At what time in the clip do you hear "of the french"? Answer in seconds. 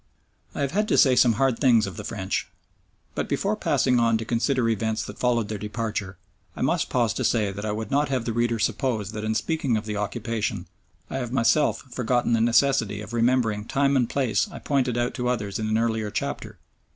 1.85-2.49